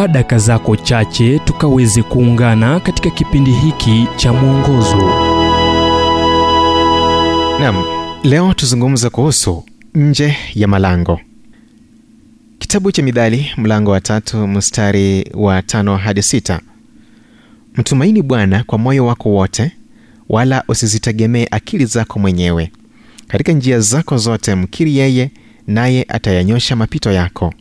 chukua 0.00 0.08
daka 0.12 0.38
zako 0.38 0.76
chache 0.76 1.38
tukaweze 1.38 2.02
kuungana 2.02 2.80
katika 2.80 3.10
kipindi 3.10 3.50
hiki 3.52 4.06
cha 4.16 4.32
mwongozo 4.32 4.96
nam 7.60 7.84
leo 8.24 8.54
tuzungumze 8.54 9.10
kuhusu 9.10 9.64
nje 9.94 10.36
ya 10.54 10.68
malango. 10.68 11.20
Kitabu 12.58 12.92
cha 12.92 13.02
midhali 13.02 13.50
mlango 13.56 13.90
wa 13.90 14.00
tatu 14.00 14.46
mstari 14.48 15.30
wa 15.34 15.62
tano 15.62 15.96
hadi 15.96 16.22
sita. 16.22 16.60
Mtumaini 17.76 18.22
Bwana 18.22 18.64
kwa 18.64 18.78
moyo 18.78 19.06
wako 19.06 19.28
wote, 19.30 19.72
wala 20.28 20.64
usizitegemee 20.68 21.46
akili 21.50 21.84
zako 21.86 22.18
mwenyewe. 22.18 22.70
Katika 23.28 23.52
njia 23.52 23.80
zako 23.80 24.16
zote 24.16 24.54
mkiri 24.54 24.96
yeye, 24.96 25.30
naye 25.66 26.04
atayanyosha 26.08 26.76
mapito 26.76 27.10
yako. 27.12 27.54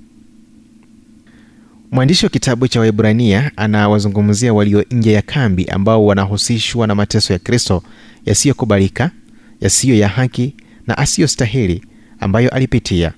Mwandishi 1.91 2.25
wa 2.25 2.29
kitabu 2.29 2.67
cha 2.67 2.79
Waebrania 2.79 3.51
anawazungumzia 3.55 4.53
walio 4.53 4.85
nje 4.91 5.11
ya 5.11 5.21
kambi 5.21 5.65
ambao 5.65 6.05
wanahusishwa 6.05 6.87
na 6.87 6.95
mateso 6.95 7.33
ya 7.33 7.39
Kristo 7.39 7.83
yasiyokubalika, 8.25 9.11
yasiyo 9.61 9.95
ya 9.95 10.07
haki 10.07 10.55
na 10.87 10.97
asiyostahili 10.97 11.83
ambayo 12.19 12.49
alipitia. 12.49 13.13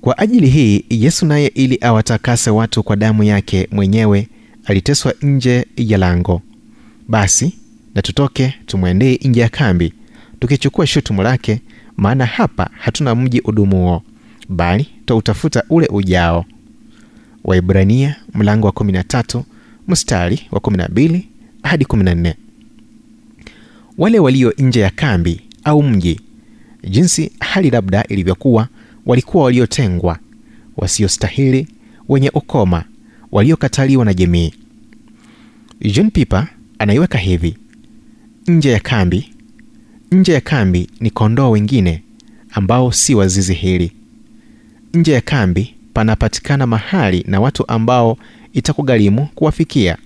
Kwa 0.00 0.18
ajili 0.18 0.48
hii 0.48 0.84
Yesu 0.90 1.26
naye 1.26 1.46
ili 1.46 1.78
awatakase 1.80 2.50
watu 2.50 2.82
kwa 2.82 2.96
damu 2.96 3.22
yake 3.24 3.68
mwenyewe 3.72 4.28
aliteswa 4.64 5.14
nje 5.22 5.66
ya 5.76 5.98
lango. 5.98 6.42
Basi 7.08 7.52
na 7.94 8.02
tutoke 8.02 8.54
tumwendee 8.66 9.18
nje 9.24 9.40
ya 9.40 9.48
kambi, 9.48 9.92
tukichukua 10.40 10.86
shutumu 10.86 11.22
lake, 11.22 11.60
maana 11.96 12.26
hapa 12.26 12.70
hatuna 12.78 13.14
mji 13.14 13.40
udumuo, 13.40 14.02
bali 14.48 14.86
twautafuta 15.06 15.62
ule 15.70 15.86
ujao. 15.86 16.44
Waibrania 17.44 18.16
mlango 18.34 18.66
wa 18.66 18.72
13 18.72 19.42
mstari 19.88 20.40
wa 20.52 20.60
12 20.60 21.20
hadi 21.62 21.84
14. 21.84 22.34
Wale 23.98 24.18
walio 24.18 24.54
nje 24.58 24.80
ya 24.80 24.90
kambi 24.90 25.40
au 25.64 25.82
mji, 25.82 26.20
jinsi 26.90 27.32
hali 27.40 27.70
labda 27.70 28.04
ilivyokuwa, 28.04 28.68
walikuwa 29.06 29.44
waliotengwa, 29.44 30.18
wasiostahili, 30.76 31.68
wenye 32.08 32.30
ukoma, 32.34 32.84
waliokataliwa 33.32 34.04
na 34.04 34.14
jamii. 34.14 34.52
John 35.80 36.10
Piper 36.10 36.48
anaiweka 36.78 37.18
hivi: 37.18 37.56
nje 38.46 38.70
ya 38.70 38.80
kambi, 38.80 39.30
nje 40.12 40.32
ya 40.32 40.40
kambi 40.40 40.88
ni 41.00 41.10
kondoo 41.10 41.50
wengine 41.50 42.02
ambao 42.50 42.92
si 42.92 43.14
wa 43.14 43.28
zizi 43.28 43.54
hili. 43.54 43.92
Nje 44.94 45.12
ya 45.12 45.20
kambi 45.20 45.74
panapatikana 45.98 46.66
mahali 46.66 47.24
na 47.28 47.40
watu 47.40 47.68
ambao 47.68 48.18
itakugharimu 48.52 49.26
kuwafikia. 49.34 49.96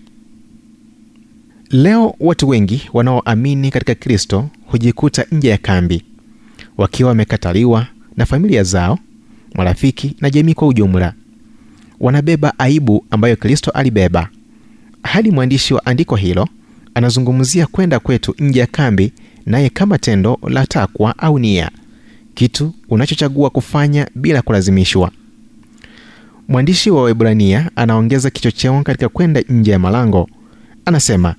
Leo 1.71 2.15
watu 2.21 2.49
wengi 2.49 2.89
wanaoamini 2.93 3.71
katika 3.71 3.95
Kristo 3.95 4.49
hujikuta 4.67 5.25
nje 5.33 5.49
ya 5.49 5.59
kambi, 5.59 6.03
wakiwa 6.79 7.09
wamekataliwa 7.09 7.87
na 8.17 8.27
familia 8.27 8.62
zao, 8.62 8.99
marafiki 9.55 10.17
na 10.21 10.31
jamii 10.31 10.55
kwa 10.55 10.69
ujumla. 10.69 11.15
Wanabeba 12.01 12.59
aibu 12.59 13.06
ambayo 13.11 13.37
Kristo 13.37 13.71
alibeba. 13.71 14.29
Hadi 15.03 15.31
mwandishi 15.31 15.75
wa 15.75 15.87
andiko 15.87 16.17
hilo 16.17 16.49
anazungumzia 16.95 17.67
kwenda 17.67 17.99
kwetu 17.99 18.34
nje 18.39 18.61
ya 18.61 18.67
kambi, 18.67 19.12
naye 19.47 19.69
kama 19.69 19.99
tendo 19.99 20.39
la 20.49 20.67
takwa 20.67 21.19
au 21.19 21.39
nia, 21.39 21.71
kitu 22.34 22.75
unachochagua 22.89 23.51
kufanya 23.51 24.06
bila 24.15 24.43
kulazimishwa. 24.43 25.11
Mwandishi 26.48 26.91
wa 26.91 27.03
Waebrania 27.03 27.71
anaongeza 27.77 28.31
kichocheo 28.31 28.83
katika 28.83 29.09
kwenda 29.09 29.41
nje 29.48 29.71
ya 29.71 29.79
malango. 29.79 30.29
Anasema, 30.84 31.34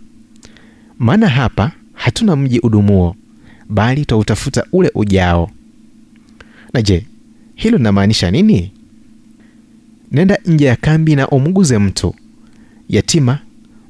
maana 1.00 1.28
hapa 1.30 1.72
hatuna 1.94 2.36
mji 2.36 2.60
udumuo, 2.60 3.16
bali 3.70 4.06
twautafuta 4.06 4.66
ule 4.72 4.92
ujao. 4.96 5.52
Na 6.74 6.82
je, 6.82 7.06
hilo 7.56 7.78
linamaanisha 7.78 8.32
nini? 8.32 8.72
Nenda 10.12 10.38
nje 10.46 10.66
ya 10.66 10.76
kambi 10.76 11.16
na 11.16 11.28
umguze 11.28 11.78
mtu 11.78 12.16
yatima, 12.90 13.40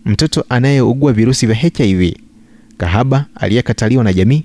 mtoto 0.06 0.46
anayeugua 0.50 1.14
virusi 1.14 1.46
vya 1.48 1.56
HIV, 1.56 2.14
kahaba 2.78 3.26
aliyekataliwa 3.36 4.04
na 4.04 4.14
jamii, 4.14 4.44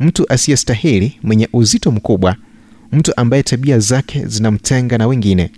mtu 0.00 0.32
asiyestahili, 0.32 1.18
mwenye 1.22 1.48
uzito 1.52 1.90
mkubwa, 1.92 2.36
mtu 2.92 3.12
ambaye 3.16 3.42
tabia 3.42 3.78
zake 3.78 4.26
zinamtenga 4.26 4.98
na 4.98 5.06
wengine. 5.06 5.50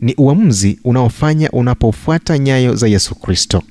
Ni 0.00 0.14
uamuzi 0.18 0.78
unaofanya 0.84 1.50
unapofuata 1.50 2.38
nyayo 2.38 2.74
za 2.74 2.88
Yesu 2.88 3.14
Kristo. 3.14 3.62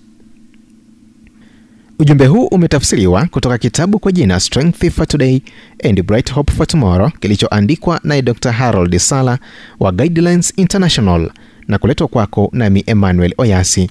Ujumbe 1.99 2.25
huu 2.25 2.45
umetafsiriwa 2.45 3.25
kutoka 3.27 3.57
kitabu 3.57 3.99
kwa 3.99 4.11
jina 4.11 4.39
Strength 4.39 4.89
for 4.89 5.07
Today 5.07 5.41
and 5.83 6.03
Bright 6.03 6.31
Hope 6.33 6.53
for 6.53 6.67
Tomorrow 6.67 7.11
kilichoandikwa 7.19 7.99
naye 8.03 8.21
Dr. 8.21 8.51
Harold 8.51 8.97
Sala 8.97 9.39
wa 9.79 9.91
Guidelines 9.91 10.53
International 10.57 11.31
na 11.67 11.77
kuletwa 11.77 12.07
kwako 12.07 12.49
nami 12.53 12.83
Emmanuel 12.87 13.33
Oyasi. 13.37 13.89